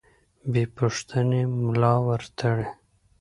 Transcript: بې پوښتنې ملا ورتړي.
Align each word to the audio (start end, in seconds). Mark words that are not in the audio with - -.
بې 0.51 0.63
پوښتنې 0.77 1.41
ملا 1.63 1.93
ورتړي. 2.07 2.67